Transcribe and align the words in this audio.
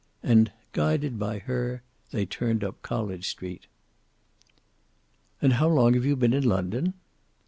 And 0.23 0.51
guided 0.71 1.19
by 1.19 1.37
her 1.37 1.83
they 2.09 2.25
turned 2.25 2.63
up 2.63 2.81
College 2.81 3.29
Street. 3.29 3.67
"And 5.43 5.53
how 5.53 5.67
long 5.67 5.93
have 5.93 6.05
you 6.05 6.15
been 6.15 6.33
in 6.33 6.43
London?" 6.49 6.95